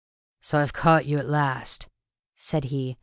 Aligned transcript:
"So 0.41 0.57
I've 0.57 0.73
caught 0.73 1.05
you 1.05 1.19
at 1.19 1.29
last!" 1.29 1.87
said 2.35 2.63
he. 2.73 2.97